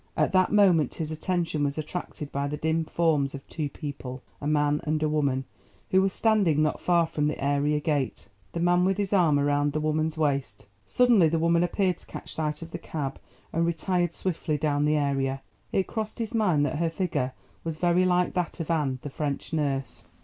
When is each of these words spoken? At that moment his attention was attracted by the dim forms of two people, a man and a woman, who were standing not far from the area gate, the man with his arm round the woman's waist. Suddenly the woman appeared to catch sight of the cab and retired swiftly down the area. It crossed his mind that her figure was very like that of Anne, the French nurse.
At 0.17 0.31
that 0.31 0.51
moment 0.51 0.95
his 0.95 1.11
attention 1.11 1.63
was 1.63 1.77
attracted 1.77 2.31
by 2.31 2.47
the 2.47 2.57
dim 2.57 2.85
forms 2.85 3.35
of 3.35 3.47
two 3.47 3.69
people, 3.69 4.23
a 4.41 4.47
man 4.47 4.81
and 4.83 5.03
a 5.03 5.07
woman, 5.07 5.45
who 5.91 6.01
were 6.01 6.09
standing 6.09 6.63
not 6.63 6.79
far 6.81 7.05
from 7.05 7.27
the 7.27 7.39
area 7.39 7.79
gate, 7.79 8.27
the 8.53 8.59
man 8.59 8.83
with 8.83 8.97
his 8.97 9.13
arm 9.13 9.37
round 9.37 9.73
the 9.73 9.79
woman's 9.79 10.17
waist. 10.17 10.65
Suddenly 10.87 11.27
the 11.29 11.37
woman 11.37 11.63
appeared 11.63 11.99
to 11.99 12.07
catch 12.07 12.33
sight 12.33 12.63
of 12.63 12.71
the 12.71 12.79
cab 12.79 13.19
and 13.53 13.63
retired 13.63 14.11
swiftly 14.13 14.57
down 14.57 14.85
the 14.85 14.97
area. 14.97 15.43
It 15.71 15.85
crossed 15.85 16.17
his 16.17 16.33
mind 16.33 16.65
that 16.65 16.79
her 16.79 16.89
figure 16.89 17.33
was 17.63 17.77
very 17.77 18.03
like 18.03 18.33
that 18.33 18.59
of 18.59 18.71
Anne, 18.71 18.97
the 19.03 19.11
French 19.11 19.53
nurse. 19.53 20.01